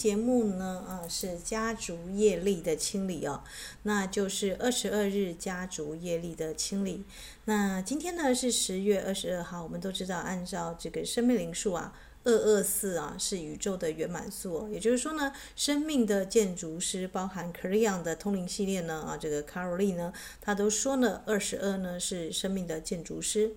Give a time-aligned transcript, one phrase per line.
[0.00, 3.42] 节目呢，啊是家族业力的清理哦，
[3.82, 7.04] 那就是二十二日家族业力的清理。
[7.44, 11.92] 那今天呢是十月二十二号，我们都知道，按照这个生命灵数啊。
[12.24, 23.56] 二二四啊，是宇宙的圆满数，也就是说呢，生命的建筑师包含 Cleon 的通灵系列呢啊，这个 Caroline 呢，他都说呢，二十二呢是生命的建筑师。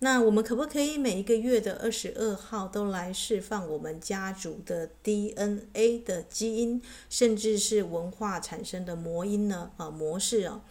[0.00, 9.70] 那我们可不可以每一个月的二十二号都来释放我们家族的 DNA 的基因，甚至是文化产生的魔音呢？
[9.76, 10.62] 啊，模式啊。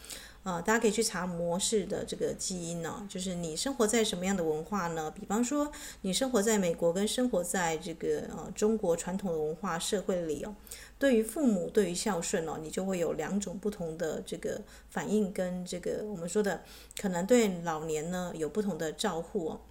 [0.44, 5.10] 啊，大家可以去查模式的这个基因呢，就是你生活在什么样的文化呢？
[5.10, 10.54] 比方说，你生活在美国跟生活在这个呃中国传统的文化社会里哦，
[11.00, 16.62] 对于父母，对于孝顺哦，你就会有两种不同的这个反应，跟这个我们说的
[17.02, 19.62] 可能对老年呢有不同的照护哦，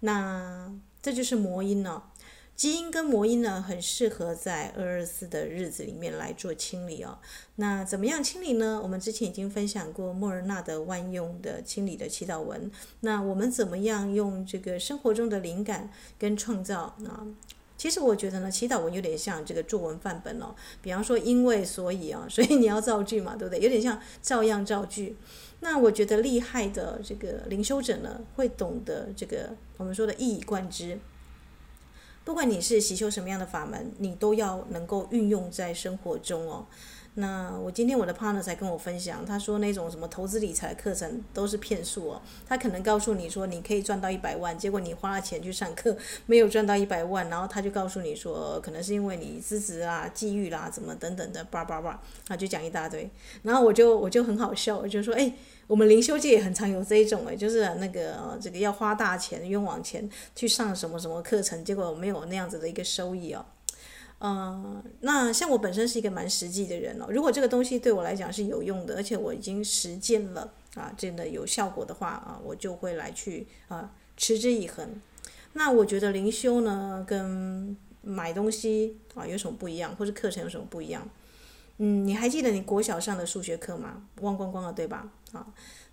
[0.00, 2.02] 那这就是魔音呢。
[2.58, 7.16] 基因跟魔音呢，很适合在二二四的日子里面来做清理哦。
[7.54, 8.80] 那怎么样清理呢？
[8.82, 12.68] 我们之前已经分享过莫尔纳的万用的清理的祈祷文。
[13.02, 17.22] 那我们怎么样用这个生活中的灵感跟创造啊？
[17.76, 20.52] 其实我觉得呢，祈祷文有点像这个作文范本哦。
[20.82, 23.60] 比方说，因为所以啊，所以你要造句嘛，对不对？
[23.60, 25.16] 有点像照样造句。
[25.60, 30.98] 那我觉得厉害的这个灵修者呢，会懂得这个我们说的一以贯之。
[32.28, 36.66] 不管你是习修什么样的法门，你都要能够运用在生活中哦。
[37.14, 42.22] 那我今天我的 partner 才跟我分享，他说那种什么投资理财课程都是骗术哦。
[42.46, 53.10] 他可能告诉你说你可以赚到一百万，结果你花了钱去上课，没有赚到一百万，然后他就告诉你说可能是因为你资质啊、际遇啦、怎么等等的，叭叭叭，他就讲一大堆。
[53.42, 55.32] 然后我就我就很好笑，我就说哎。
[55.68, 63.44] 我们灵修界也很常有这一种诶，就是那个这个要花大钱、冤枉钱去上什么什么课程，结果没有那样子的一个收益哦。
[64.20, 75.00] 嗯，那像我本身是一个蛮实际的人哦，如果这个东西对我来讲是有用的，而且我已经实践了啊，真的有效果的话啊，我就会来去啊持之以恒。
[75.52, 81.08] 那我觉得灵修呢，跟买东西啊有什么不一样，或者课程有什么不一样？
[81.76, 84.02] 嗯，你还记得你国小上的数学课吗？
[84.22, 85.08] 忘光光了，对吧？
[85.32, 85.46] 啊，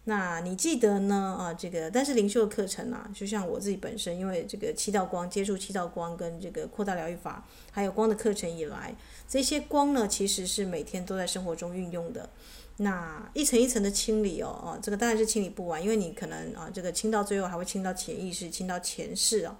[0.06, 1.36] 那你记得呢？
[1.38, 8.96] 啊，这个但是灵修的课程啊，就像我自己本身，因为这个七道光接触七道光跟这个扩大疗愈法，还有光的课程以来，
[9.28, 12.30] 这些光呢，其实是每天都在生活中运用的。
[12.78, 19.56] 那一层一层的清理哦，啊，这个当然是清理不完，因为你可能啊，这个清到最后还会清到潜意识，清到前世哦。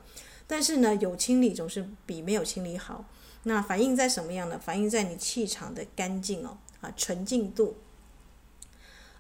[0.48, 3.06] 但是呢，有清理总是比没有清理好。
[3.44, 4.60] 那反映在什么样呢？
[4.64, 7.76] 反映在你气场的干净哦，啊，纯净度。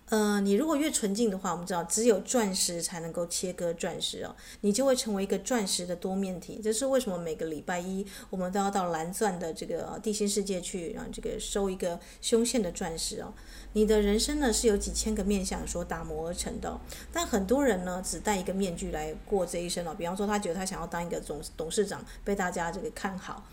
[0.09, 6.61] 呃，你如果越纯净的话，我们知道只有钻石才能够切割钻石哦，你就会成为一个钻石的多面体。
[6.63, 13.33] 这是为什么每个礼拜一我们都要到蓝钻的这个地心世界去，让这个收一个胸线的钻石哦。
[13.73, 16.79] 你的人生呢是有几千个面相所打磨而成的，
[17.11, 19.95] 但很多人呢只戴一个面具来过这一生哦。
[19.97, 23.43] 比方说，他觉得他想要当一个总董事长，被大家这个看好。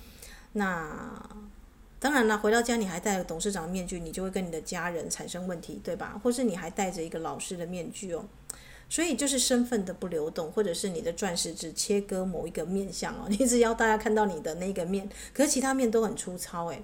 [0.52, 1.18] 那
[2.02, 6.20] 当然了，回到家你还戴着董事长的面具，你就会跟你的家人产生问题，对吧？
[6.20, 8.24] 或是你还戴着一个老师的面具哦，
[8.88, 16.82] 所以就是身份的不流动，或者是你的钻石只切割某一个面相哦， 你只要大家看到你的那个面，可是其他面都很粗糙诶。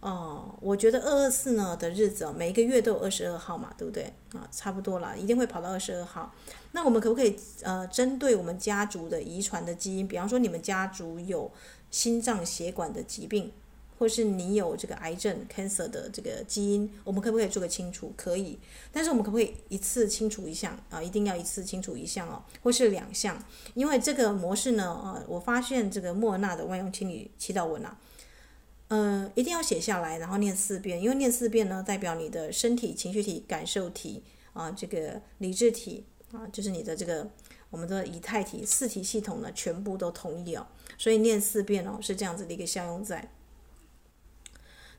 [0.00, 4.12] 哦，我觉得二二四呢的日子哦，每一个月都有二十二号嘛，对不对？
[4.32, 6.34] 啊，差不多啦，一定会跑到二十二号。
[6.72, 11.48] 那我们可不可以呃，针对我们家族的遗传的基因，比方说你们家族有。
[11.92, 13.50] 心脏血管的疾病，
[14.00, 18.10] 或是你有这个癌症 （cancer） 的这个基因，我们可不可以做个清除？
[18.16, 18.58] 可以，
[18.90, 21.02] 但是我们可不可以一次清除一项啊？
[21.02, 23.36] 一定要一次清除一项哦，或是两项？
[23.74, 28.00] 因为这个模式呢，啊，我发现这个莫尔纳的万用清理祈祷文啊，
[28.88, 34.22] 呃，一定要写下来，然后念四遍，因为念四遍呢，代表你的身体、情绪体、感受体
[34.54, 37.28] 啊，这个理智体啊，就是你的这个。
[37.68, 40.66] 我们的以太体四体系统呢，全部都同意哦，
[40.98, 43.30] 所以念四遍哦，是这样子的一个效用在。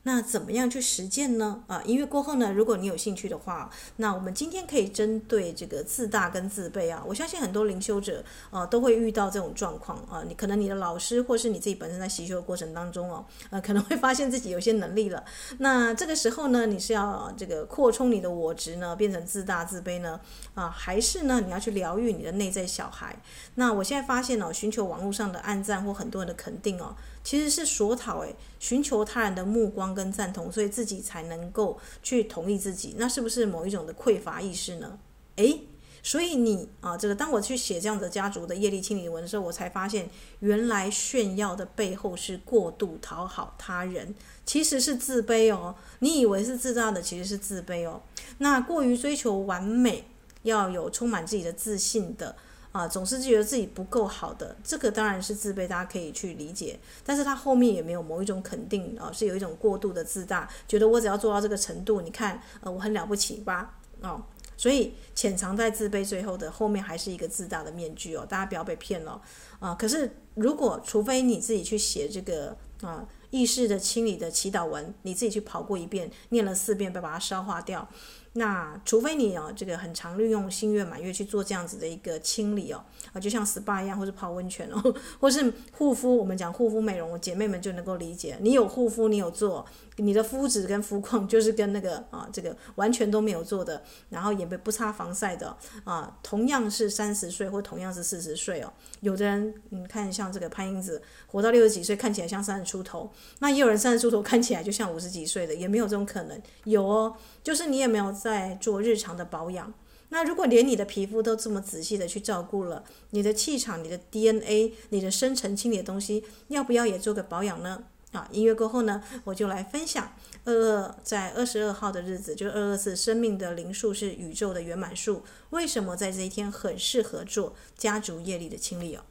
[0.04, 1.64] 那怎么样去实践呢？
[1.68, 10.24] 啊，音乐过后呢，如果你有兴趣的话，那我们今天可以针对这个自大跟自卑啊，我相信很多灵修者啊都会遇到这种状况啊。
[10.28, 15.24] 你可能你的老师或是你自己本身在习修的过程当中哦，呃，可能会发现自己有些能力了。
[15.60, 20.20] 那这个时候呢，你是要这个扩充你的我执呢，变成自大自卑呢？
[20.56, 23.16] 啊，还是呢，你要去疗愈你的内在小孩？
[23.56, 26.96] 那我现在发现哦，寻求网络上的暗赞或很多人的肯定哦。
[27.24, 32.96] 其实是索讨，诶，寻求他人的目光跟赞同，所以自己才能够去同意自己。
[32.98, 34.98] 那是不是某一种的匮乏意识呢？
[35.36, 35.62] 诶，
[36.04, 40.10] 所以你啊，这个当我去写这样的家族的业力清理文的时候，我才发现
[40.40, 44.16] 原来炫耀的背后是过度讨好他人，
[44.46, 45.76] 其实是自卑哦。
[46.00, 48.02] 你以为是自大的，其实是自卑哦。
[48.40, 50.06] 那过于追求完美，
[50.42, 52.36] 要有充满自己的自信的
[52.72, 56.80] 啊，总是觉得自己不够好的，这个当然是自卑，大家可以去理解。
[57.06, 63.78] 但是他后面也没有某一种肯定啊，是有一种过度的自大，觉得我只要做到这个程度，你看，呃，我很了不起吧？
[64.02, 64.24] 哦。
[64.58, 69.20] 所以潜藏在自卑最后的后面还是一个自大的面具哦，大家不要被骗了
[69.60, 69.74] 啊！
[69.74, 77.90] 可是如果除非你自己去写这个啊意识的清理的祈祷文，你自己去跑过一遍，念了四遍，再把它消化掉。
[78.34, 82.82] 那除非你哦，这个很常利用新月满月去做这样子的一个清理哦，
[83.12, 88.38] 啊，就像 SPA 一样，或是泡温泉哦， 或是护肤，我们讲护肤美容，姐妹们就能够理解。
[88.40, 89.66] 你有护肤，你有做，
[89.98, 107.14] 你的肤质跟肤况就是跟那个啊，这个完全都没有做的，然后也不不擦防晒的啊，同样是三十岁或同样是四十岁哦，有的人你看像这个潘英子，活到六十几岁看起来像三十出头，那也有人三十出头看起来就像五十几岁的，也没有这种可能，有哦，
[107.44, 108.21] 就是你也没有。
[108.22, 109.74] 在做日常的保养，
[110.10, 117.84] 那如果连你的皮肤都这么仔细的去照顾了，你的气场、你的 DNA、你的深层清理的东西，要不要也做个保养呢？
[118.12, 120.14] 啊，音乐过后呢，我就来分享
[120.44, 129.04] 二二在二十二号的日子，就是二二四生命的灵数是宇宙的圆满数，为什么在这一天很适合做家族业力的清理哦？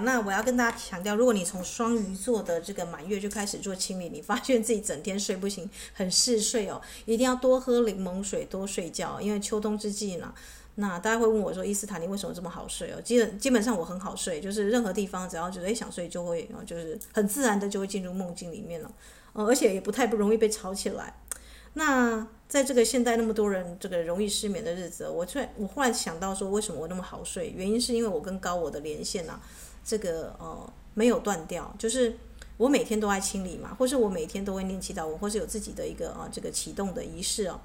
[0.00, 10.34] 那我要跟大家强调，如果你从双鱼座的这个满月就开始做清理，你发现自己整天睡不醒，很嗜睡哦，一定要多喝柠檬水，多睡觉，因为秋冬之际呢，
[10.76, 13.00] 那大家会问我说，伊斯坦尼为什么这么好睡哦？
[13.02, 18.90] 基本基本上我很好睡，就是任何地方只要觉得想睡，就会就是很自然的就会进入梦境里面了，
[19.32, 21.14] 呃而且也不太不容易被吵起来。
[21.74, 27.52] 那在这个现代那么多人这个容易失眠的日子，我突然我忽然想到说，为什么我那么好睡？
[27.54, 29.40] 原因是因为我跟高我的连线啊。
[29.86, 32.18] 这个呃没有断掉，就是
[32.56, 37.60] 我每天都在清理嘛，或是我每天都会念祈祷文，或是有自己的一个呃这个启动的仪式哦。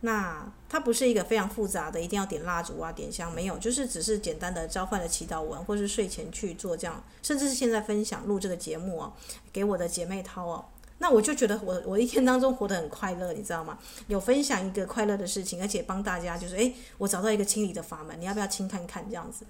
[0.00, 9.12] 那它不是一个非常复杂的，一定要点蜡烛啊、点香，没有，就是只是简单的召唤了祈祷文，或是睡前去做这样，甚至是现在分享录这个节目哦，
[9.50, 10.62] 给我的姐妹掏哦，
[10.98, 13.78] 那我就觉得我我一天当中活得很快乐，你知道吗？
[14.06, 19.46] 有分享一个快乐的事情，而且帮大家就是哎，我找到一个清理的法门，你要不要清看看这样子？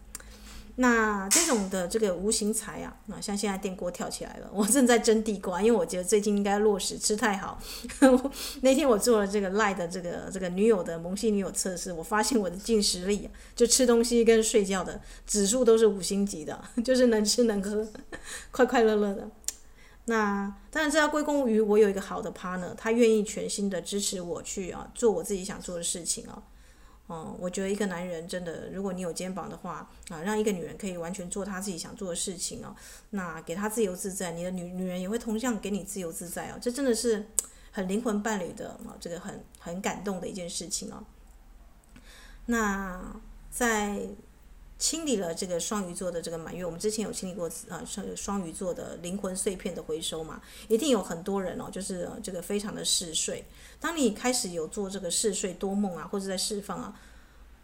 [0.77, 7.61] 那这种的这个无形财啊，那像现在电锅跳起来了， 我正在蒸地瓜，因为我觉得最近应该落实吃太好。
[8.63, 17.87] 那天我做了这个赖的这个这个女友的萌系女友测试，我发现我的进食力，就吃东西跟睡觉的指数都是五星级的， 就是能吃能喝，
[18.51, 19.29] 快快乐乐的。
[20.07, 26.43] 那当然这要归功于我有一个好的 partner，他愿意全心的支持我去啊做我自己想做的事情啊。
[27.09, 32.75] 嗯，我觉得一个男人真的，如果你有肩膀的话啊，让一个女人可以完全做她自己想做的事情哦，
[33.11, 37.27] 那给她自由自在，你的女女人也会同样给你自由自在哦，这真的是
[37.73, 41.05] 很灵魂伴侣的啊，这个很很感动的一件事情哦。
[42.47, 43.21] 那
[43.51, 44.09] 在。
[44.85, 53.47] 清理了这个双鱼座的这个满月，我们之前有清理过啊，双双鱼座的灵魂碎片的回收嘛，一定有很多人哦，就是这个非常的嗜睡。
[53.81, 57.01] 当你开始有做这个嗜睡多梦啊，或者在释放啊。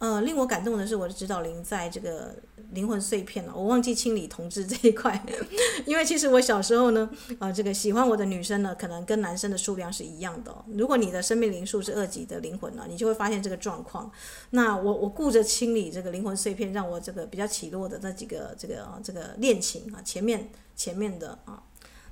[0.01, 2.35] 呃，令我感动的是我的指导灵在这个
[2.71, 5.23] 灵魂碎片了，我忘记清理同志这一块，
[5.85, 14.11] 因为其实我小时候呢，啊、这个喜欢我的女生呢，可能跟男生的数量是一样的、如果你的生命灵数是二级的灵魂呢，你就会发现这个状况。
[14.49, 21.61] 那我我顾着清理这个灵魂碎片，让我这个比较起落的那几个这个这个恋情啊，前面前面的啊。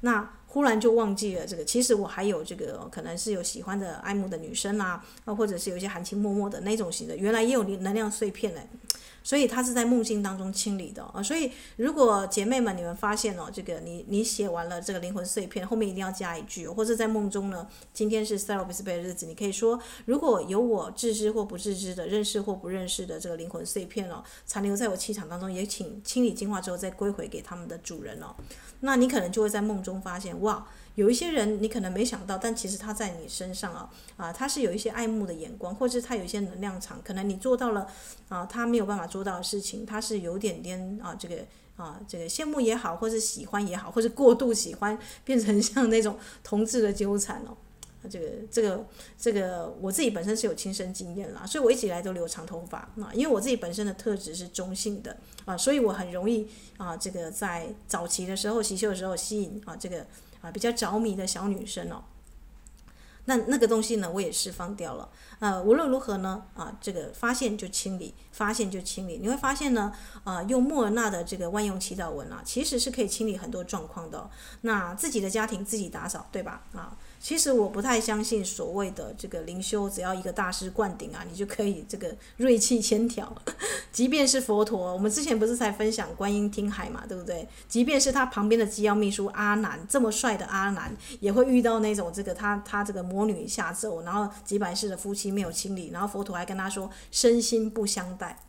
[0.01, 8.61] 那忽然就忘记了这个，其实我还有这个，可能是有喜欢的、爱慕的女生啦，啊，或者是有一些含情脉脉的那种型的，原来也有能量碎片呢。
[9.29, 28.35] 所以它是在梦境当中清理的啊，所以如果姐妹们你们发现哦，这个你你写完了这个灵魂碎片，后面一定要加一句，或者在梦中呢，今天是 Celebrate 的日子，你可以说，如果有我自知或不自知的、认识或不认识的这个灵魂碎片哦，残留在我气场当中，也请清理净化之后再归回给他们的主人哦，
[28.79, 30.65] 那你可能就会在梦中发现，哇。
[30.95, 37.87] 有一些人你可能没想到，但其实他在你身上啊啊，他是有一些爱慕的眼光，或者是他有一些能量场，可能你做到了
[38.27, 41.37] 啊，他没有办法做到的事情，他是有点点啊，这个
[41.77, 47.55] 啊，这个羡慕也好，或是喜欢也好，或是过度喜欢，变成像那种同志的纠缠哦。
[48.09, 48.85] 这个这个
[49.17, 60.05] 这个我自己本身是有亲身经验啦，所以我一直以来都留长头发啊，因为我自己本身的特质是中性的啊，所以我很容易啊，这个在早期的时候袭秀的时候吸引啊这个
[60.41, 62.03] 啊比较着迷的小女生哦。
[63.25, 65.07] 那那个东西呢，我也释放掉了。
[65.37, 69.19] 呃，无论如何呢，啊，这个发现就清理，发现就清理。
[69.21, 69.93] 你会发现呢，
[70.23, 74.29] 啊，用莫尔纳的这个万用祈祷文啊，其实是可以清理很多状况的。
[74.61, 76.63] 那自己的家庭自己打扫，对吧？
[76.73, 76.97] 啊。
[77.19, 83.35] 其实我不太相信所谓的这个灵修，只要一个大师灌顶啊，你就可以这个锐气千条。
[83.91, 87.47] 即便是佛陀，我们之前不是才分享观音听海嘛，对不对？
[87.67, 98.39] 即便是他旁边的机要秘书阿难，这么帅的阿难，也会遇到那种这个他他这个魔女下咒，然后几百世的夫妻没有清理，然后佛陀还跟他说身心不相待。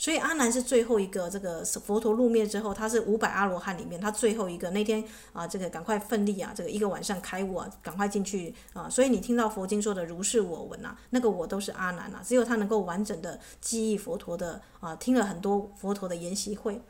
[0.00, 4.70] 所以阿难是最后一个，这个佛陀入灭之后，他是五百阿罗汉里面他最后一个。
[4.70, 8.88] 那天啊，这个赶快奋力啊，这个一个晚上开悟啊，赶快进去啊。
[8.88, 16.80] 所以你听到佛经说的如是我闻呐，那个我都是阿难呐，只有他能够完整的记忆佛陀的啊，听了很多佛陀的研习会，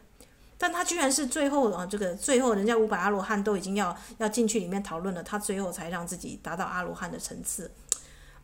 [0.58, 7.70] 但他居然是最后啊，这个最后人家五百阿罗汉都已经要要进去里面讨论了，他最后才让自己达到阿罗汉的层次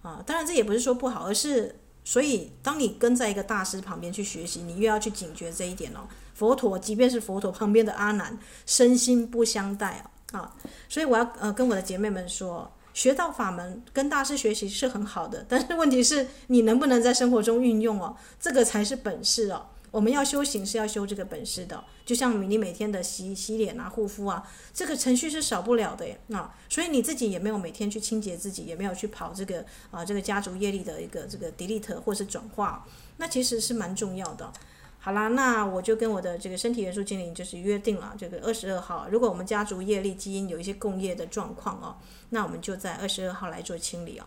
[0.00, 0.22] 啊。
[0.24, 1.80] 当然这也不是说不好，而是。
[2.04, 6.00] 所以，当你跟在一个大师旁边去学习，你越要去警觉这一点哦。
[6.34, 10.54] 佛陀，即便是佛陀旁边的阿难，身心不相待啊。
[10.88, 19.64] 所以我要呃跟我的姐妹们说，学到法门跟大师学习是很好的，但是问题是你能不能在生活中运用哦，这个才是本事哦。
[19.94, 26.52] 我们要修行是要修这个本事的，就像你每天的洗洗脸啊、护肤啊，这个程序是少不了的耶啊。
[26.68, 32.84] 所以你自己也没有每天去清洁自己，也没有去跑这个啊这个家族业力的一个这个 delete 或是转化，
[33.18, 34.52] 那其实是蛮重要的。
[34.98, 41.94] 好啦，那我就跟我的这个身体元素精灵就是约定了，这个二十二号，如果我们家族业力基因有一些共业的状况哦，
[42.30, 44.24] 那我们就在二十二号来做清理哦。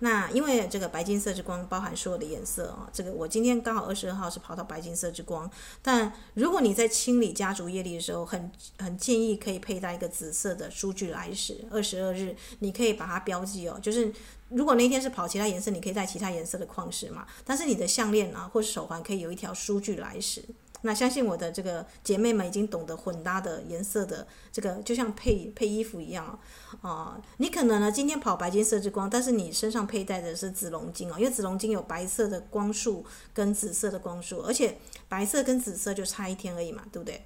[0.00, 5.50] 那因为这个白金色之光包含所有的颜色啊，这个我今天刚好二十二号是跑到白金色之光，
[5.82, 14.12] 但如果你在清理家族业力的时候，很很建议可以佩戴一个紫色的书具来时，二十二日你可以把它标记哦，就是
[14.50, 20.44] 如果那天是跑其他颜色，你可以戴其他颜色的矿石嘛，但是你的项链啊或是手环可以有一条书具来时。
[20.82, 26.38] 那相信我的这个姐妹们已经懂得混搭的颜色的这个，就像配配衣服一样
[26.80, 37.24] 啊、你可能呢今天跑白金色之光，但是你身上佩戴的是紫龙晶哦，因为紫龙晶有白色的光束跟紫色的光束，而且白色跟紫色就差一天而已嘛，对不对？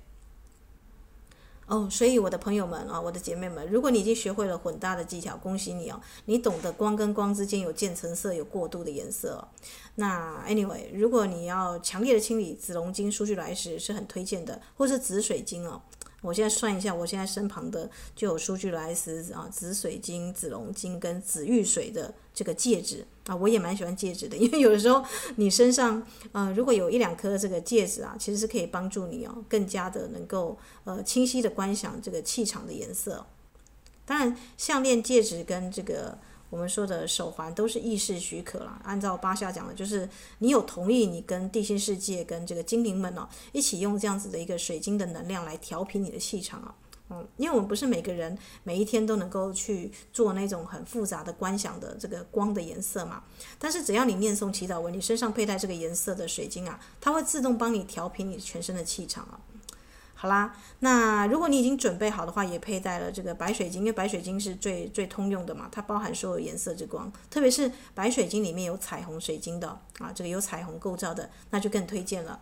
[1.72, 9.48] 哦，所以我的朋友们啊，我的姐妹们，如果你已经学会了混搭的技巧，恭喜你哦，你懂得光跟光之间有渐层色、有过渡的颜色。
[9.94, 15.80] 那 anyway，如果你要强烈的清理紫龙晶数据来时，是很推荐的，或是紫水晶哦。
[16.22, 25.04] 我现在算一下，我现在身旁的就有数据来时啊，紫水晶、紫龙晶跟紫玉水的这个戒指啊，我也蛮喜欢戒指的，因为有的时候
[25.36, 26.02] 你身上
[26.32, 33.26] 呃如果有一两颗这个戒指啊，其实是可以帮助你哦，更加的能够呃清晰的观想这个气场的颜色。
[34.06, 36.18] 当然，项链、戒指跟这个。
[36.52, 40.06] 我们说的手环都是意识许可了，按照巴夏讲的，就是
[40.40, 46.74] 你有同意，你跟地心世界、跟这个精灵们哦，一起用这样子的一个水晶的能量来调频你的气场啊，
[47.08, 53.22] 嗯，因为我们不是每个人每一天都能够去做那种很复杂的观想的这个光的颜色嘛，
[53.58, 59.40] 但是只要你念诵祈祷文，你身上佩戴这个颜色的水晶啊，它会自动帮你调频你全身的气场啊。
[60.22, 69.66] 好啦，那如果你已经准备好的话，也佩戴了这个白水晶，因为白水晶是最最通用的嘛，它包含所有颜色之光，特别是白水晶里面有彩虹水晶的
[69.98, 72.40] 啊，这个有彩虹构造的，那就更推荐了。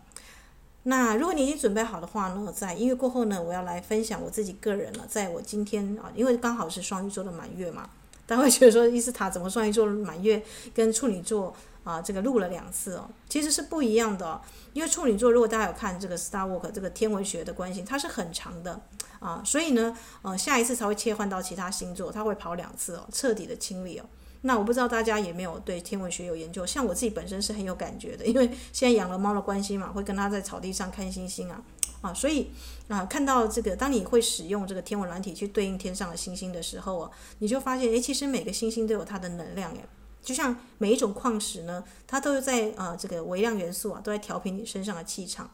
[0.83, 7.89] 那如果你已经准备好的话呢，在音乐过后呢，我要来分享我自己个人了，在我今天啊，因为刚好是双鱼座的满月嘛，
[8.31, 10.41] 大家会觉得说伊斯塔怎么双鱼座满月
[10.73, 11.53] 跟处女座？
[11.83, 14.39] 啊，这个录了两次哦，其实是不一样的哦。
[14.71, 18.79] 因为处女座，如果大家有看这个 Star Walk 这个天文学的关系，它是很长的
[19.19, 24.05] 啊，所以呢，呃，下一次才会切换到其他星座，它会跑两次哦，彻底的清理哦。
[24.43, 26.65] 那我不知道大家有没有对天文学有研究？
[26.65, 31.63] 像我自己本身是很有感觉的，因为现在养了猫的关系嘛，会跟它在草地上看星星啊，
[32.01, 32.51] 啊，所以
[32.91, 39.85] 啊，看到这个，当你会使用这个天文软体去对应天上的星星的时候哦，你就发现，诶，其实每个星星都有它的能量诶。
[40.21, 45.49] 就像每一种矿石呢，它都是在呃这个微量元素啊，都在调频你身上的气场。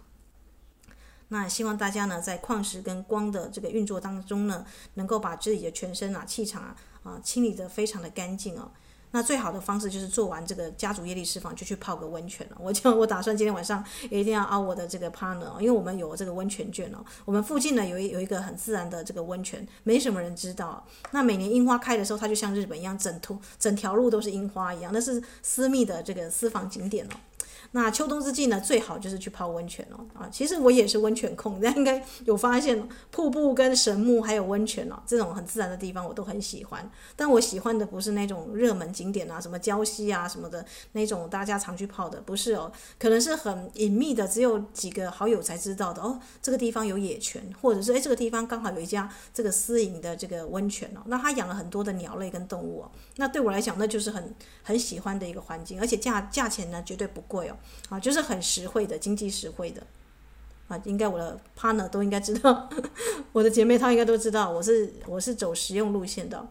[1.28, 4.66] 那希望大家呢，在矿石跟光的这个运作当中呢，
[4.96, 8.72] 能够把自己的全身啊气场啊啊清理得非常的干净哦。
[9.12, 12.58] 那最好的方式就是做完这个家族业力释放，就去泡个温泉了。
[12.62, 16.98] 我就我打算今天晚上一定要熬我的这个 partner，因为我们有这个温泉券哦。
[17.26, 20.86] 我们附近呢有一有一个很自然的这个温泉，没什么人知道。
[21.12, 27.16] 那每年樱花开的时候，它就像日本一样，整图整条路都是樱花一样，那是私密的这个私房景点哦。
[27.78, 30.04] 那秋冬之际呢，最好就是去泡温泉哦。
[30.16, 36.90] 啊，其实我也是温泉控，大家应该有发现，瀑布跟神木还有温泉哦，这种很自然的地方我都很喜欢。
[37.16, 42.72] 但我喜欢的不是那种热门景点啊，什么礁溪啊什么的那种大家常去泡的，不是哦。
[42.98, 46.20] 可能是很隐秘的，只有几个好友才知道的哦。
[46.42, 51.02] 这个地方有野泉，或者是诶，这个地方刚好有一家这个私营的这个温泉哦。
[51.06, 52.92] 那他养了很多的鸟类跟动物哦。
[53.18, 54.34] 那对我来讲，那就是很
[54.64, 57.58] 很喜欢的一个环境，而且价价钱呢绝对不贵哦。
[57.90, 59.82] 啊，就是很实惠的，经济实惠的，
[60.68, 62.70] 啊，应该我的 partner 都应该知道，
[63.34, 66.48] 我的姐妹她应该都知道，我是我是走实用路线的。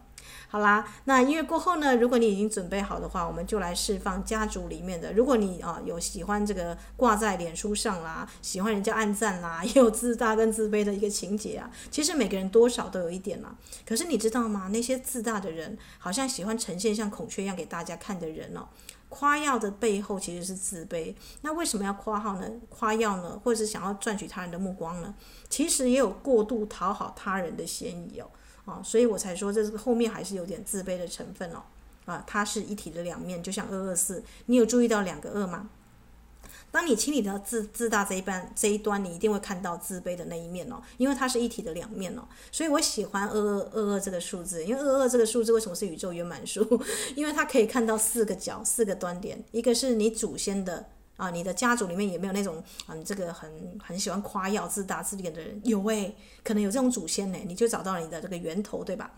[0.49, 5.11] 好啦，那音乐过后呢，如果你已经准备好的话，我们就来释放家族里面的。
[5.11, 13.53] 如果你啊有喜欢这个挂在脸书上啦，喜欢人家暗赞啦， 也有自大跟自卑的一个情节啊，其实每个人多少都有一点啦。
[13.85, 14.69] 可是你知道吗？
[14.71, 18.67] 那些自大的人，好像喜欢呈现像孔雀一样给大家看的人哦。
[19.09, 22.49] 夸耀的背后其实是自卑，那为什么要夸号呢？
[22.69, 25.13] 夸耀呢，或者是想要赚取他人的目光呢？
[25.49, 28.29] 其实也有过度讨好他人的嫌疑哦，
[28.67, 31.63] 啊，所以我才说这个后面还是有点自卑的成分哦，
[32.05, 35.69] 啊，它是一体的两面，就像二二四，你有注意到两个二吗？
[36.69, 42.23] 当你清理到自自大这一半这一端，你一定会看到自卑的那一面哦，因为它是一体的两面哦。
[42.51, 46.61] 所以我喜欢二二二二这个数字，因为二二这个数字为什么是宇宙圆满数？
[47.15, 50.87] 因为它可以看到四个角、四个端点，一个是你祖先的。
[51.17, 55.59] 啊，你的家族里面有没有那种嗯，这个很很喜欢夸耀、自大、自恋的人？
[55.63, 59.11] 有诶，可能有这种祖先呢，你就找到了你的这个源头，对吧？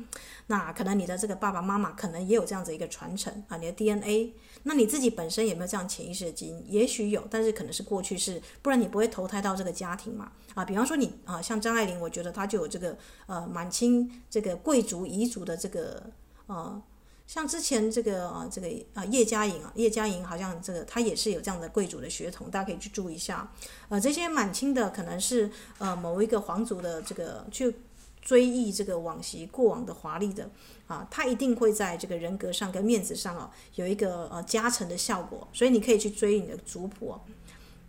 [0.47, 4.33] 那可能你的这个爸爸妈妈可能也有这样子一个传承啊，你的 DNA。
[4.63, 6.63] 那你自己本身有没有这样潜意识的基因？
[6.67, 10.31] 也许有，但是可能是过去式，不然你不会投胎到这个家庭嘛。
[10.53, 16.03] 啊，比方说你啊，像张爱玲，我觉得她就有这个呃满清这个贵族遗族的这个
[16.47, 16.81] 呃。
[17.29, 23.47] 像之前这个啊，这个啊叶嘉莹啊，叶嘉莹好像这个他也是有这样的贵族的血统，大家可以去注意一下。
[23.87, 27.71] 呃，这些满清的可能是呃某一个皇族的这个去
[28.19, 30.49] 追忆这个往昔过往的华丽的
[30.87, 37.15] 啊，他一定会在这个人格上跟面子上啊有一个呃加成的效果，所以你可以去追你的族谱。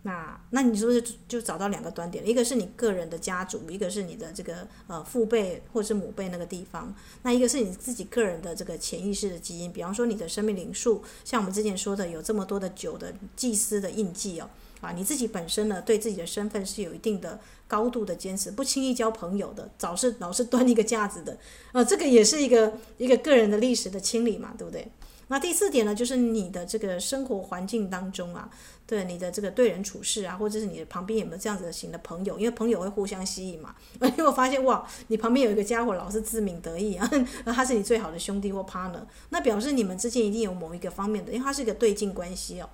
[0.03, 2.27] 那那你是不是就找到两个端点？
[2.27, 6.91] 一个是你个人的家族，一个是你的这个呃父辈或者是母辈那个地方。
[7.21, 14.49] 那一个是你自己个人的这个潜意识的基因，比方说你的生命灵数，像我们之前说的有这么多的九的祭司的印记哦，
[14.81, 21.37] 啊，你自己本身呢对自己的身份是有一定的高度的坚持，不轻易交朋友的，总是老是端一个架子的，
[21.73, 24.87] 呃，这个也是一个一个个人的历史的清理嘛，对不对？
[25.31, 28.49] 那第四点呢，就是你的这个生活环境当中啊，
[28.85, 32.37] 对你的这个对人处事啊，或者是你的旁边有没有这样子的型的朋友？
[32.37, 33.73] 因为朋友会互相吸引嘛。
[34.01, 37.09] 因为我发现哇，你旁边有一个家伙老是自鸣得意啊，
[37.47, 42.69] 他是你最好的兄弟或 partner，那表示你们之间一定有某一个方面的，因为他是一个对镜关系哦。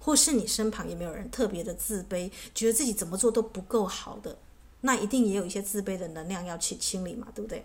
[0.00, 4.36] 或是你身旁有没有人特别的自卑，觉得自己怎么做都不够好的，
[4.82, 7.64] 那一定也有一些自卑的能量要去清理嘛，对不对？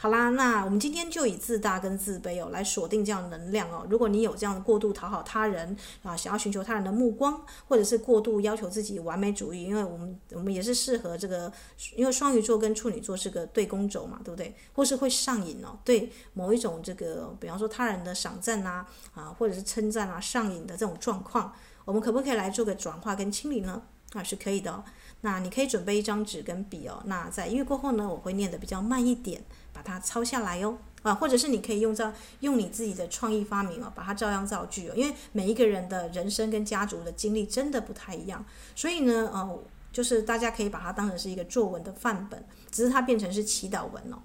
[0.00, 3.84] 好啦，那我们今天就以自大跟自卑哦来锁定这样能量哦。
[3.90, 11.52] 如果你有这样的过度讨好他人啊，想要寻求他人的目光，或者是过度要求自己完美主义，因为我们我们也是适合这个，
[11.96, 14.54] 因为双鱼座跟处女座是个对宫轴嘛，对不对？
[14.72, 21.52] 或是会上瘾哦，对某一种这个，比方说他人的赏赞啊啊，或者是称赞啊，上瘾的这种状况，
[21.84, 23.82] 我们可不可以来做个转化跟清理呢？
[24.12, 24.84] 啊，是可以的哦。
[25.20, 27.02] 那你可以准备一张纸跟笔哦。
[27.06, 29.42] 那在音乐过后呢，我会念得比较慢一点。
[29.70, 34.92] 把它抄下来哟，啊，或者是你可以用照用你自己的创意发明哦，把它照样造句哦。
[34.96, 38.44] 因为每一个人的人生跟家族的经历真的不太一样，
[38.74, 39.60] 所以呢，哦，
[39.92, 44.18] 就是大家可以把它当成是一个作文的范本，只是它变成是祈祷文哦。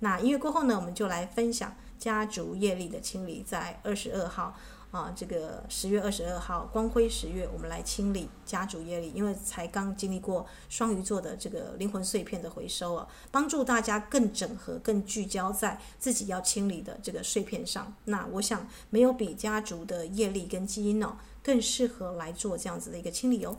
[0.00, 4.58] 那音乐过后呢，我们就来分享家族业力的清理，在二十二号。
[4.92, 17.94] 啊，这个十月二十二号光辉十月，我们来清理家族业力，因为才刚经历过双鱼座的这个灵魂碎片的回收啊，帮助大家更整合、更聚焦在自己要清理的这个碎片上。
[18.04, 23.58] 那我想，没有比家族的业力跟基因哦，更适合来做这样子的一个清理哦。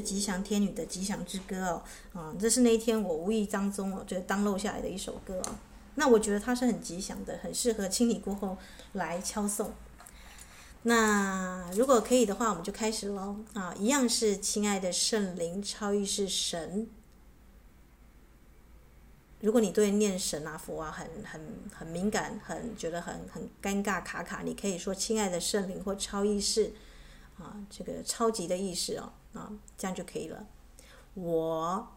[0.00, 1.82] 吉祥天女的吉祥之歌哦，
[2.12, 5.56] 啊，这是那一天我无意当中哦，就 download 下来的一首歌哦。
[5.96, 8.56] 那我觉得它是很吉祥的，很适合清理过后
[8.92, 9.68] 来敲诵。
[10.84, 13.74] 那如果可以的话，我们就开始喽啊！
[13.78, 16.88] 一样是亲爱的圣灵、超意识神。
[19.40, 26.72] 如果你对念神啊、佛啊很很很敏感，很觉得很很尴尬卡卡，你可以说亲爱的圣灵或超意识
[27.38, 30.46] 啊，这个超级的意识哦啊，这样就可以了。
[31.14, 31.88] 我，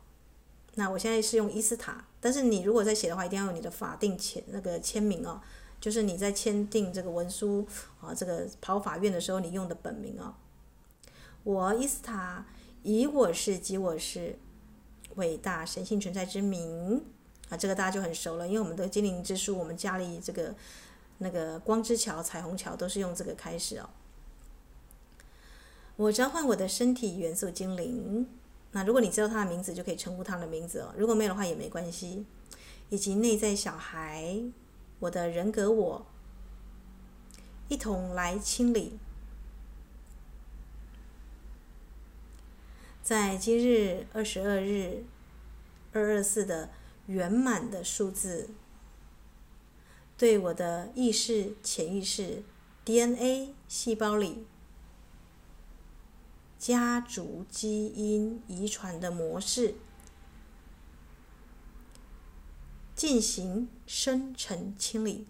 [0.76, 5.42] 那我现在是用伊斯塔，但是你如果在写的话，一定要用你的法定签那个签名哦。
[5.80, 7.68] 就是你在签订这个文书
[8.00, 10.34] 啊，这个跑法院的时候，你用的本名哦。
[11.44, 12.46] 我伊斯塔
[12.84, 14.40] 以我是及我是
[15.16, 17.04] 伟大神性存在之名
[17.50, 20.56] 啊，这个大家就很熟了，因为我们的精灵之书，我们家里这个
[21.18, 23.90] 那个光之桥、彩虹桥都是用这个开始哦。
[25.96, 28.28] 我召唤我的身体元素精灵，
[28.72, 30.94] 那如果你知道他的名字，就可以称呼他的名字哦。
[30.98, 32.26] 如果没有的话也没关系，
[32.90, 34.42] 以及内在小孩。
[35.00, 36.06] 我的人格我，
[37.68, 38.98] 一同来清理。
[43.02, 45.04] 在今日二十二日
[45.92, 46.70] 二二四的
[47.08, 48.52] 圆满的数字，
[50.18, 52.44] 对我的意识、潜意识、
[52.86, 54.46] DNA 细胞里
[56.64, 59.76] 家族基因遗传的模式。
[62.96, 65.28] 进行深层清理。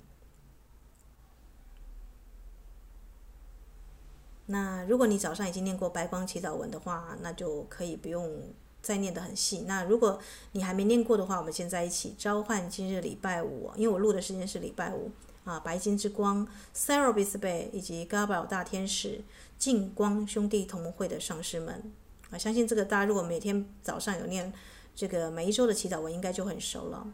[4.45, 9.61] 那如果你早上已经念过白光祈祷文的话，那就可以不用再念得很细。
[9.61, 15.09] 那如果你还没念过的话，我们现在一起召唤今日礼拜五，因为我录的时间是礼拜五
[15.43, 19.21] 啊，白金之光、s e r a b i s Bay 以及 Gabriel 大天使、
[19.57, 21.91] 净光兄弟同盟会的上师们
[22.31, 24.51] 啊，相信这个大家如果每天早上有念
[24.95, 27.07] 这个每一周的祈祷文，应该就很熟了。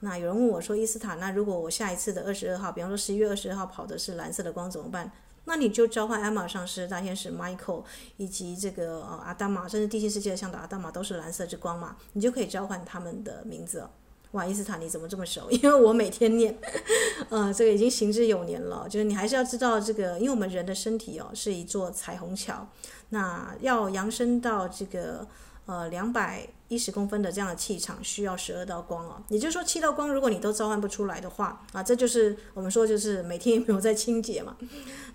[0.00, 5.10] 那有人问我说：“伊斯塔，那如果我下一次的二十二号，比方说十一月二十二号跑的是蓝色的光怎么办？
[5.46, 7.84] 那你就召唤艾玛上师、大天使 Michael
[8.16, 13.88] 以及这个呃阿达玛，甚至地心世界的向导阿达玛都是蓝色之光嘛，你就可以召唤他们的名字。
[14.34, 15.50] 哇，伊斯坦你怎么这么熟？
[15.50, 16.56] 因为我每天念，
[17.28, 18.86] 呃，这个已经行之有年了。
[18.88, 22.68] 就是你还是要知道这个，因为我们人的身体哦是一座彩虹桥，
[23.10, 25.26] 那要扬升到这个。
[25.66, 34.58] 呃，两百一十公分的这样的气场需要十二道光哦，也就是说七道光，如果你都召唤不出来的话，啊，这就是我们说就是每天 有没有在清洁嘛。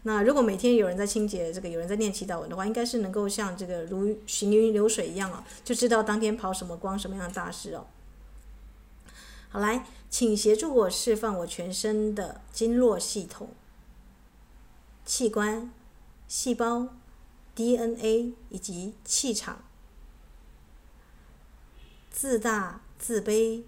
[0.01, 7.85] 那如果每天有人在清洁，这个有人在念祈祷文的话，应该是能够像这个如行云流水一样哦，就知道当天跑什么光，什么样的大事哦。
[9.49, 13.49] 好，来，请协助我释放我全身的经络系统、
[15.03, 15.71] 器官、
[16.27, 16.89] 细胞、
[17.55, 19.63] DNA 以及气场。
[22.11, 23.63] 自大、自卑，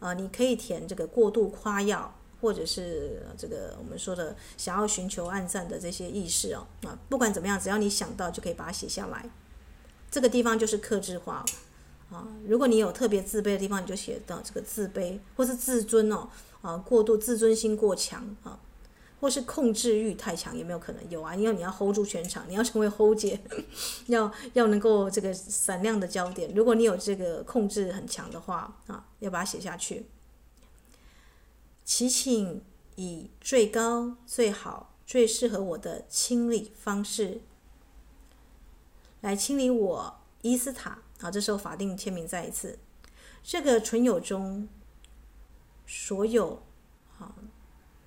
[0.00, 9.28] 啊、你可以填这个过度夸耀，或者是这个我们说的想要寻求暗赞的这些意识哦，啊，不管怎么样，只要你想到就可以把它写下来。
[10.10, 11.44] 这个地方就是克制化，
[12.10, 16.28] 啊，如果你有特别自卑的地方，你就写到这个自卑，或是自尊哦，
[16.62, 18.58] 啊，过度自尊心过强啊。
[19.20, 21.10] 或是控制欲太强，有没有可能？
[21.10, 23.40] 有啊，因为你要 hold 住全场，你要成为 hold 姐，
[24.06, 26.54] 要要能够这个闪亮的焦点。
[26.54, 30.06] 如果你有这个控制很强的话啊，要把它写下去。
[31.84, 32.62] 祈请
[32.94, 37.40] 以最高、最好、最适合我的清理方式
[39.22, 41.30] 来清理我伊斯塔啊。
[41.30, 42.78] 这时候法定签名再一次，
[43.42, 44.68] 这个存有中
[45.86, 46.62] 所有
[47.18, 47.34] 啊。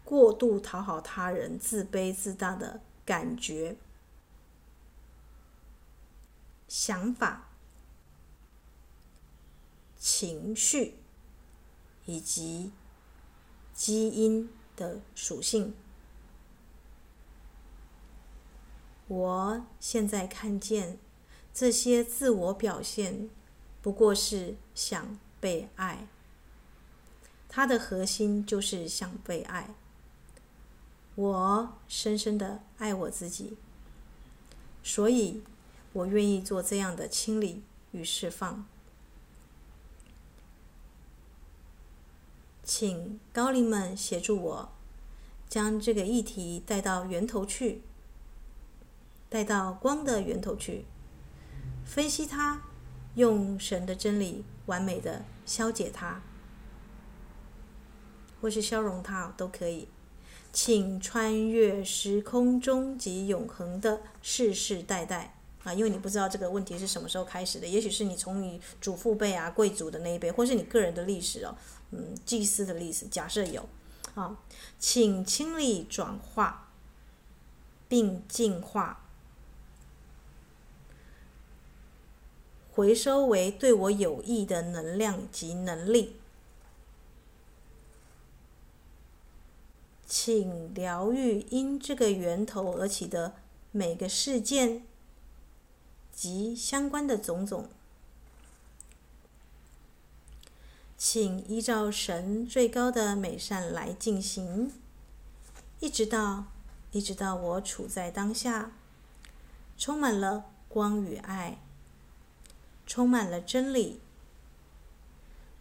[0.03, 3.77] 过度讨好他人、自卑自大的感觉、
[6.67, 7.47] 想法、
[9.97, 10.97] 情绪
[12.05, 12.73] 以及
[13.73, 15.73] 基因的属性，
[19.07, 20.99] 我现在看见
[21.61, 23.29] 这些自我表现
[23.83, 26.07] 不过是想被爱，
[27.47, 29.75] 它的核心就是想被爱。
[31.13, 33.57] 我深深的爱我自己，
[34.81, 35.43] 所以
[35.93, 38.65] 我愿意做这样的清理与释放。
[42.63, 44.71] 请高灵们协助我，
[45.47, 47.83] 将这个议题带到源头去，
[49.29, 50.85] 带到光的源头去，
[51.91, 52.61] 分析它，
[53.15, 56.21] 用神的真理完美的消解它，
[58.39, 59.89] 或是消融它都可以。
[60.53, 71.53] 请穿越时空中及永恒的世世代代，啊，因为你不知道这个问题是什么时候开始的，也许是你从你祖父辈啊、贵族的那一辈，或是你个人的历史哦，
[71.91, 73.67] 嗯，祭司的历史，假设有，
[74.15, 74.37] 啊，
[74.79, 76.69] 请清理转化
[77.89, 79.09] 并净化，
[82.81, 86.15] 回收为对我有益的能量及能力，
[90.07, 93.35] 请疗愈因这个源头而起的
[93.71, 94.81] 每个事件。
[96.11, 97.69] 及相关的种种，
[100.97, 104.71] 请依照神最高的美善来进行，
[105.79, 106.45] 一直到
[106.91, 108.71] 一直到我处在当下，
[109.77, 111.59] 充满了光与爱，
[112.91, 114.01] 充满了真理，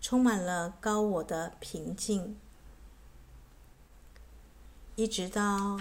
[0.01, 2.37] 充满了高我的平静，
[4.97, 5.79] 一直到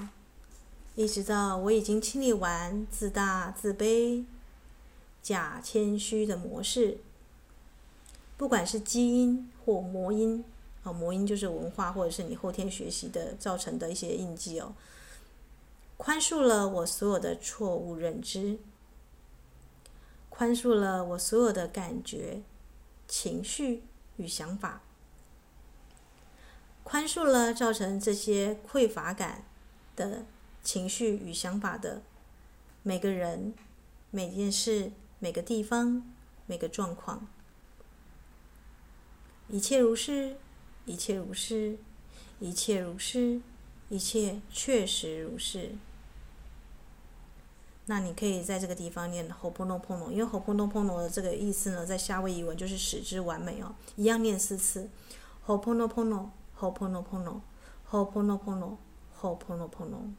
[0.94, 4.26] 一直到我已经清理完自大自卑。
[5.24, 7.00] 假谦虚的模式，
[8.38, 10.46] 不管是基因或魔音，
[10.84, 14.76] 啊，魔音就是文化或者是你后天学习的造成的一些印记哦。
[15.98, 18.60] 宽恕了我所有的错误认知，
[20.40, 22.42] 宽恕了我所有的感觉、
[23.10, 23.84] 情绪
[24.16, 24.82] 与想法，
[26.82, 29.44] 宽恕了造成这些匮乏感
[29.98, 30.24] 的
[30.64, 32.02] 情绪与想法的
[32.84, 33.54] 每个人、
[34.12, 34.94] 每件事。
[35.20, 36.10] 每个地方，
[36.46, 37.28] 每个状况，
[39.50, 40.38] 一切如是，
[40.86, 41.78] 一切如是，
[42.40, 43.42] 一切如是，
[43.90, 45.76] 一切确实如是。
[47.90, 54.88] 那你可以在这个地方念 “ho pono pono”，因为 “ho pono pono” 的这个意思呢，在夏威夷文就是使之完美哦，一样念四次
[55.48, 60.14] ho pono pono，ho pono pono，ho pono pono，ho pono pono。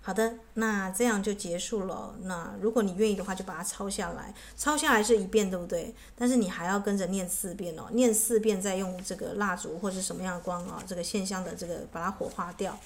[0.00, 2.14] 好的，那这样就结束了。
[2.22, 4.32] 那如果你愿意的话，就把它抄下来。
[4.56, 5.92] 抄下来是一遍，对不对？
[6.14, 12.78] 但是你还要跟着念四遍哦，念四遍再用这个蜡烛或者什么样的光啊，这个线香的这个把它火化掉。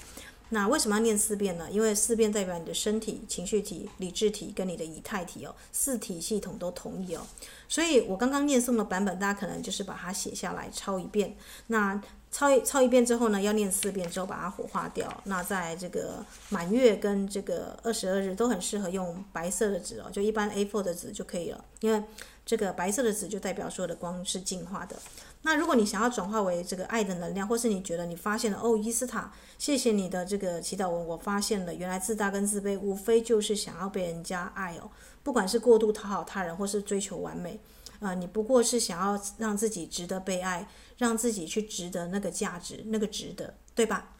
[0.53, 1.67] 那为什么要念四遍呢？
[1.71, 7.25] 因为四遍代表你的身体、情绪体、理智体跟你的以太体哦，四体系统都同意哦。
[7.69, 11.35] 所以我刚刚念诵的版本，大家可能就是把它写下来抄一遍。
[11.67, 15.21] 那抄一抄一遍之后呢，要念四遍之后把它火化掉。
[15.23, 21.63] 那在这个满月跟这个二十二日都很适合用白色的纸哦，就一般 A4 的纸就可以了。
[21.79, 22.03] 因为
[22.45, 24.97] 这个白色的纸就代表所有的光是净化的。
[25.43, 34.89] 那如果你想要转化为这个爱的能量，或是你觉得你发现了哦，伊斯塔，谢谢你的这个祈祷文，我发现了原来自大跟自卑无非就是想要被人家爱哦，
[35.23, 37.59] 不管是过度讨好他人或是追求完美。
[37.99, 44.15] 啊、你不过是想要让自己值得被爱，让自己去值得那个价值，那个值得，对吧？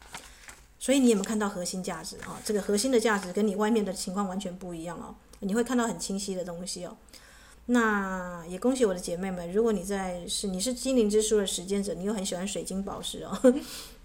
[0.78, 2.40] 所以你有没有看到核心价值啊？
[2.44, 6.96] 这个核心的价值跟你外面的情况完全不一样哦，你会看到很清晰的东西哦。
[7.72, 13.54] 那也恭喜我的姐妹们，如果你在是你是精灵之书的实践者，你又很喜欢水晶宝石哦。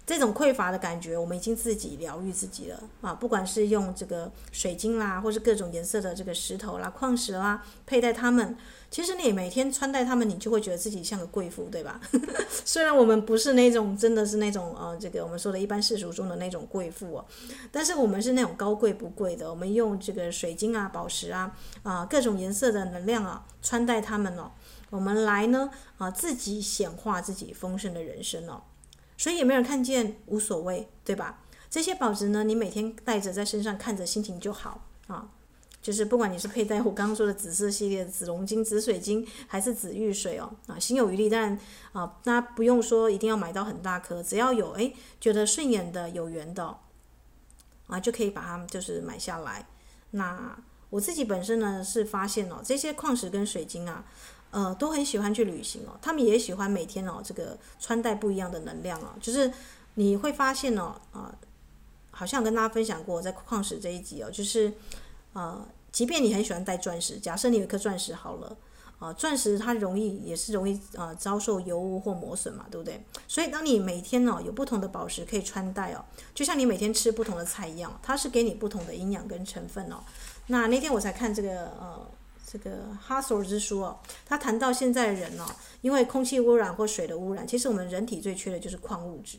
[0.08, 3.12] 这种匮乏的感觉，我们已经自己疗愈自己了啊！
[3.12, 8.56] 不管是用这个水晶啦，或是各种颜色的这个石头啦、矿石啦，佩戴它们，
[8.90, 12.00] 其实你每天穿戴它们，你就会觉得自己像个贵妇，对吧？
[12.64, 17.26] 虽然我们不是那种真的是那种呃，这个我们说的一般世俗中的那种贵妇哦，
[17.70, 19.50] 但是我们是那种高贵不贵的。
[19.50, 24.50] 我们用这个水晶啊、宝石啊啊各种颜色的能量啊穿戴它们哦，
[24.88, 25.68] 我们来呢
[25.98, 28.62] 啊自己显化自己丰盛的人生哦。
[29.18, 31.42] 所以也没有人看见，无所谓，对吧？
[31.68, 35.28] 这些宝石呢，你每天带着在身上，看着心情就好啊。
[35.80, 41.58] 就是不管你是佩戴我刚刚说的紫色系列的紫龙晶、紫水晶，还是紫玉水哦，啊，心有余力，但
[41.92, 46.78] 啊，那不用说一定要买到很大颗，只要有哎觉得顺眼的、有缘的
[47.86, 49.66] 啊，就可以把它就是买下来。
[50.10, 50.58] 那
[50.90, 54.04] 我自己本身呢是发现哦，这些矿石跟水晶啊。
[54.50, 59.52] 呃，都很喜欢去旅行哦，他们也喜欢每天哦，这个穿戴不一样的能量哦，就是
[59.94, 61.34] 你会发现哦，啊、
[62.10, 64.72] 好像跟大家分享过在矿石这一集哦，就是
[65.34, 68.56] 呃，即便你很喜欢戴钻石，假设你有一颗钻石好了，
[68.98, 73.04] 啊、呃，钻石它容易也是容易啊、呃、遭受油污或磨损嘛，对不对？
[73.28, 76.02] 所以当你每天哦有不同的宝石可以穿戴哦，
[76.34, 79.98] 就像你每天吃不同的菜一样，它是给你不同的营养跟成分哦。
[80.46, 82.10] 那那天我才看这个呃。
[82.50, 85.44] 这个哈索尔之书哦，他谈到现在的人哦，
[85.82, 89.38] 因为空气污染或水的污染，其实我们人体最缺的就是矿物质。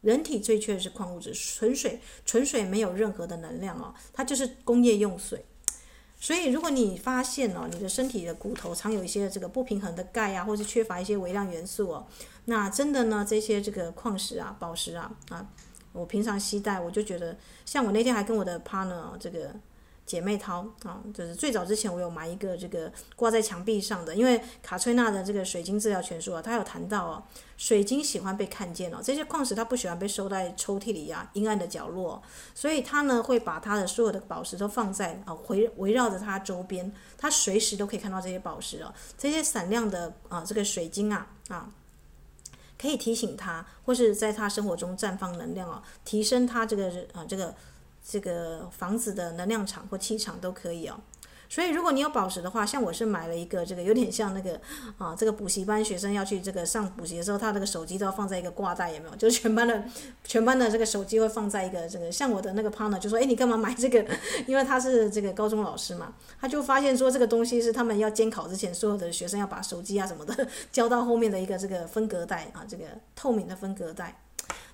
[0.00, 5.44] 人体最缺的是矿物质，纯水，纯水没有任何的能量哦，它就是工业用水。
[6.18, 12.06] 所以如果你发现哦，你的身体的骨头藏有一些这个不平衡的钙啊，或是缺乏一些微量元素哦，
[12.46, 15.46] 那真的呢，这些这个矿石啊、宝石啊啊，
[15.92, 19.54] 我平常携带，我就觉得，像我那天还跟我的 partner 这个。
[20.06, 27.22] 姐妹淘啊，就是最早之前我有买一个这个挂在墙壁上的，因为卡崔娜的这个水晶治疗全书啊，它有谈到哦，
[27.56, 32.22] 水晶喜欢被看见哦，这些矿石它不喜欢被收在抽屉里啊，阴暗的角落，
[32.54, 41.68] 所以它呢会把它的所有的宝石都放在啊围围绕着它周边，它随时都可以看到这些宝石哦，这些闪亮的啊这个水晶啊啊，
[42.80, 47.52] 可以提醒他，或是在他生活中绽放能量哦，提升他这个啊这个。
[48.08, 50.94] 这个房子的能量场或气场都可以哦，
[51.48, 54.60] 所以如果你有宝石的话，像我是买了一个这个有点像那个
[54.96, 59.16] 啊，这个补习班学生要去这个上补习的时候，他这个手机都要放在一个挂带，有没有？
[59.16, 59.84] 就是全班的
[60.22, 64.04] 全班的这个手机会放在一个这个，像我的那个 partner 就说，哎，你干嘛买这个？
[64.46, 72.84] 因为他是这个高中老师嘛，他就发现说这个东西是他们要监考之前，所有的学生要把手机啊什么的 交到后面的一个这个分隔带啊，这个
[73.16, 74.20] 透明的分隔带。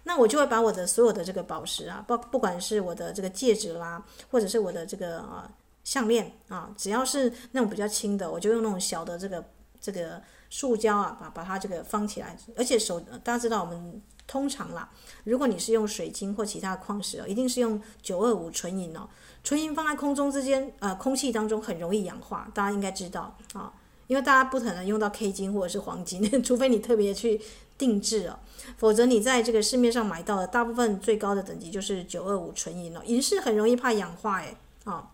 [0.04, 5.48] 那我就会把我的所有的这个宝石啊，不不管是我的这个戒指啦，或者是我的这个啊
[5.84, 9.44] 项链啊，只要是那种比较轻的，我就用那种小的这个
[9.80, 12.36] 这个塑胶啊，把把它这个放起来。
[12.56, 14.90] 而且手大家知道，我们通常啦，
[15.22, 19.08] 如果你是用水晶或其他的矿石哦，一定是用九二五纯银哦。
[19.44, 23.72] 纯银放在空中之间，呃，空气当中很容易氧化，大家应该知道啊，
[24.08, 27.40] 因为大家不可能用到 K 金或者是黄金， 除非你特别去。
[27.82, 28.38] 定制哦，
[28.76, 35.10] 否则你在这个市面上买到的大部分最高的等级就是九二五纯银哦，银饰很容易怕氧化哎啊，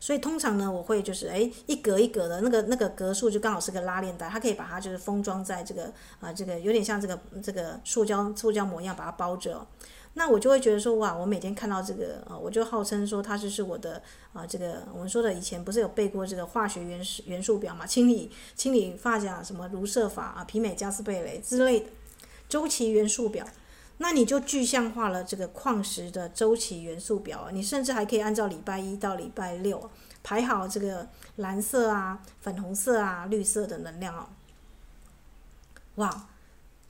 [0.00, 9.64] 所以通常呢，我会就是诶一格一格的那个那个格数就刚好是个拉链袋，它可以把它就是封装在这个啊这个有点像这个这个塑胶塑胶膜一样把它包着。
[10.16, 14.00] 那我就会觉得说哇，我每天看到这个啊，我就号称说它就是我的
[14.32, 17.84] 啊，这个我们说的以前不是有背过这个化学元素元素表嘛？
[17.84, 21.86] 清理清理发夹什么卢瑟法啊、皮美加斯贝雷之类的
[22.48, 23.44] 周期元素表，
[23.98, 27.48] 那你就具象化了这个矿石的周期元素表。
[27.52, 29.90] 你甚至还可以按照礼拜一到礼拜六
[30.22, 34.28] 排好这个蓝色啊、粉红色啊、绿色的能量哦。
[35.96, 36.28] 哇！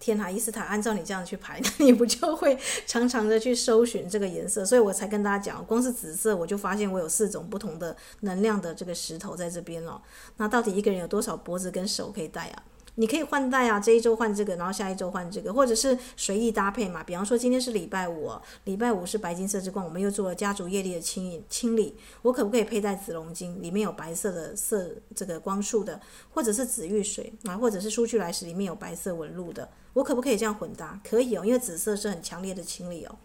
[0.04, 4.62] 天呐，伊斯塔，按照你这样去排， 那你不就会常常的去搜寻这个颜色？
[4.62, 9.98] 所以我才跟大家讲，光是紫色，我就发现我有四种不同的能量的这个石头在这边了。
[10.36, 12.62] 那到底一个人有多少脖子跟手可以戴啊？
[12.96, 17.02] 你可以换代啊，这一周换这个，然后下一周换这个，或者是随意搭配嘛。
[17.02, 18.30] 比方说今天是礼拜五，
[18.64, 31.00] 礼拜五是白金色之光，我们又做了家族业力的清清理，我可不可以佩戴紫龙晶，里面有白色的色这个光束的，或者是紫玉水啊，或者是苏去来时里面有白色纹路的，我可不可以这样混搭？
[31.02, 33.16] 可以哦，因为紫色是很强烈的清理哦。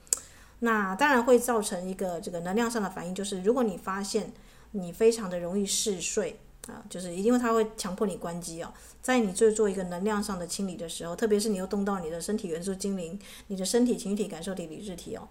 [0.62, 4.34] 那当然会造成一个这个能量上的反应，就是如果你发现
[4.72, 6.40] 你非常的容易嗜睡。
[6.70, 15.28] 啊，就是因为它会强迫你关机哦，在你做做一个能量上的清理的时候，特别是你又动到你的身体元素精灵、你的身体情绪体、感受体、理智体哦，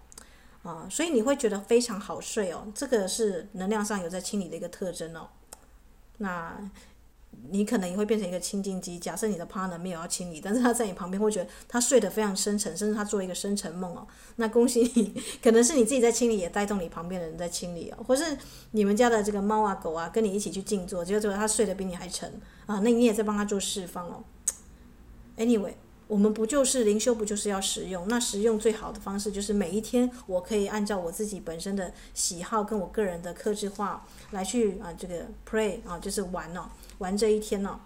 [0.63, 5.29] 啊，所以你会觉得非常好睡哦，这个是能量上有在清理的一个特征哦，
[6.17, 6.69] 那。
[7.51, 8.99] 你可能也会变成一个清净机。
[8.99, 14.07] 假设你的 partner 没有要清理，但是他在你旁边会觉得他睡得非常深沉，甚至他做一个深沉梦哦。
[14.35, 18.03] 那恭喜你，可能是你自己在清理，也带动你旁边的人在清理哦。
[18.07, 18.37] 或是
[18.71, 22.29] 你们家的这个猫啊狗啊跟你一起去静坐，结果他睡得比你还沉
[22.65, 24.23] 啊，那你也在帮他做释放哦。
[25.37, 25.73] Anyway。
[26.09, 28.07] 我们不就是灵修，不就是要实用？
[28.07, 36.67] 那实用最好的方式就是每一天，我可以按照我自己本身的喜好跟我个人的克制化来去啊，这个 pray 啊，就是玩哦，
[36.99, 37.79] 玩这一天呢，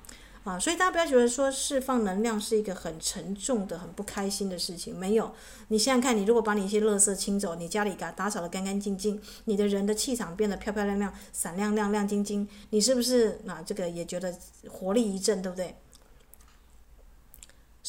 [0.44, 4.96] 啊，所以大家不要觉得说释放能量是一个很沉重的、很不开心的事情。
[4.96, 5.34] 没有，
[5.70, 13.64] 你想想看，你如果把你一些垃圾清走，你家里给它打扫的干干净净，你的人的气场变得漂漂亮亮、闪亮亮、亮晶晶，你是不是啊？
[13.66, 14.36] 这个也觉得
[14.68, 15.76] 活力一振，对不对？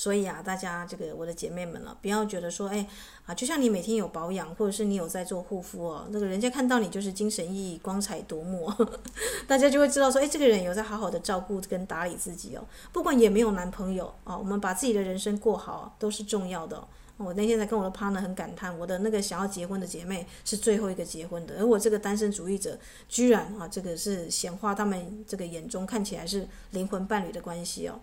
[0.04, 2.86] 所以啊，大家这个我的姐妹们了、不要觉得说，哎
[3.24, 8.70] 啊，就像你每天有保养，或者是你有在做护肤哦，那个人家看到你就是精神奕奕、光彩夺目，
[9.48, 12.62] 大家就会知道说，哎，这个人有在好好的照顾跟打理自己哦。
[12.92, 16.86] 不管也没有男朋友啊，我们把自己的人生过好都是重要的、
[17.16, 27.98] 我那天在跟我的 partner 很感叹，我的那个想要结婚的姐妹是最后一个结婚的，而我这个单身主义者居然啊，这个是显化他们这个眼中看起来是灵魂伴侣的关系哦，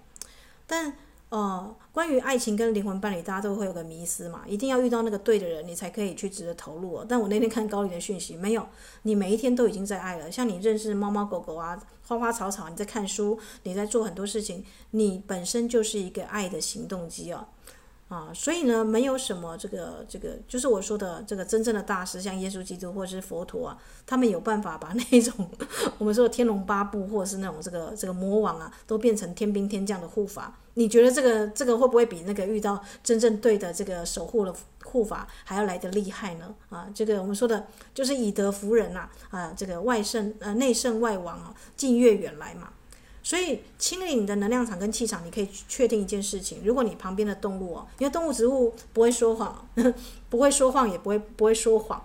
[0.65, 0.95] 但。
[1.31, 7.05] 哦，关于爱情跟灵魂伴侣，大家都会有个迷思嘛，一定要遇到那个对的人，你才可以去值得投入哦。
[7.07, 8.67] 但我那天看高林的讯息，没有，
[9.03, 10.29] 你每一天都已经在爱了。
[10.29, 17.47] 像你认识猫猫狗狗啊，花花草草，你在看书，你在做很多事情，你本身就是一个爱的行动机哦。
[18.11, 25.49] 啊，所以呢，没有什么这个这个，就是我说的这个真正的大师，像耶稣基督或者是佛陀啊，他们有办法把那种
[25.97, 30.57] 我们说的天龙八部或者是那种这个这个魔王啊，都变成天兵天将的护法。
[30.73, 34.53] 你觉得这个这个会不会比那个遇到真正对的这个守护的
[34.83, 36.53] 护法还要来得厉害呢？
[36.69, 42.73] 啊，这个我们说的就是以德服人呐，啊，这个外圣呃内圣外王啊，近悦远来嘛。
[43.23, 49.67] 所以清理你的能量场跟气场，你可以确定一件事情：如果你旁边的动物哦，因为动物植物不会说谎，
[50.29, 52.03] 不会说谎，也不会不会说谎。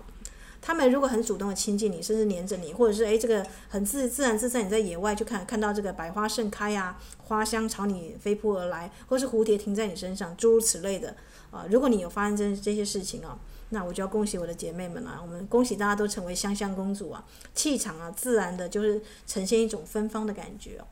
[0.61, 11.15] 他们如果很主动的亲近你，甚至黏着你，或者是诶这个很自自然自在，你在野外就看看到这个百花盛开啊，花香朝你飞扑而来，或是蝴蝶停在你身上，诸如此类的
[11.53, 11.65] 啊。
[11.71, 13.39] 如果你有发生这这些事情啊，
[13.71, 20.85] 那我就要恭喜我的姐妹们啊，我们恭喜大家都成为香香公主啊，气场啊，自然的就是呈现一种芬芳的感觉哦。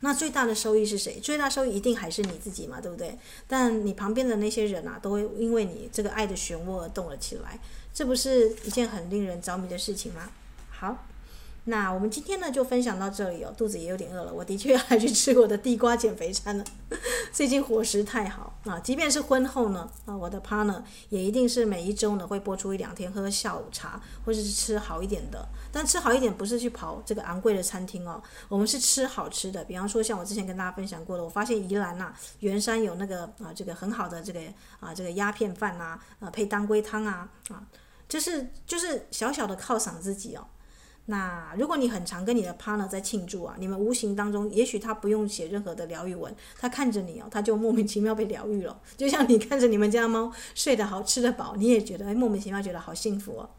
[0.00, 1.20] 那最大的收益是谁？
[1.20, 3.18] 最大收益一定还是你自己嘛，对不对？
[3.46, 7.58] 但你旁边的那些人啊，都会因为你这个爱的漩涡而动了起来，
[7.92, 10.30] 这不是一件很令人着迷的事情吗？
[10.70, 11.06] 好。
[11.64, 16.64] 那我们今天呢就分享到这里哦，肚子也有点饿了，我的确要去吃我的地瓜减肥餐了。
[17.32, 25.46] 最近伙食太好啊，即便是婚后呢，啊，我的 partner 也一定是每一周呢会播出一两天喝下午茶，或者是吃好一点的。
[25.70, 29.62] 但吃好一点不是去跑这个昂贵的餐厅哦，我们是吃好吃的。
[29.64, 34.40] 比方说像我之前跟大家分享过的，我发现宜兰呐、啊，圆山有那个啊这个很好的这个
[34.80, 37.62] 啊这个鸭片饭呐，啊配当归汤啊啊，
[38.08, 40.44] 就是就是小小的犒赏自己哦。
[41.06, 48.80] 那如果你很常跟你的 partner 在庆祝啊，你们无形当中，也许他不用写任何的疗愈文，他看着你哦，他就莫名其妙被疗愈了。
[48.96, 53.50] 就像你看着你们家猫睡得好，吃得饱，你也觉得哎，莫名其妙觉得好幸福哦。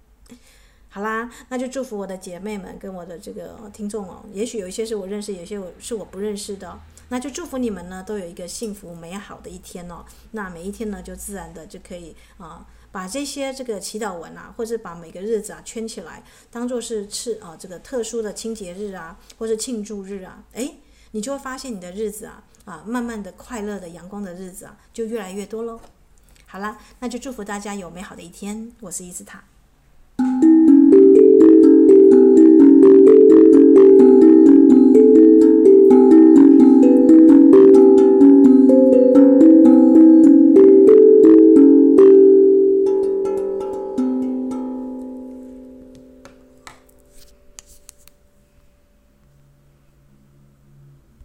[0.87, 6.79] 好啦，那就祝福我的姐妹们跟我的这个听众哦，也许有一些是我认识，有些我是我不认识的，
[7.09, 10.05] 那就祝福你们呢都有一个幸福美好的一天哦。
[10.31, 12.65] 那每一天呢，就自然的就可以啊。
[12.91, 20.75] 把这些这个祈祷文啊，或者把每个日子啊圈起来，当做是次啊这个特殊的清洁日啊，或者庆祝日啊，诶，
[21.11, 25.79] 你就会发现你的日子啊啊，慢慢的快乐的阳光的日子啊，就越来越多喽。
[26.45, 28.71] 好啦，那就祝福大家有美好的一天。
[28.81, 29.43] 我是伊斯塔。